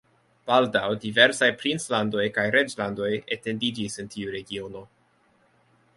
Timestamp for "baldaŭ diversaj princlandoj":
0.51-2.25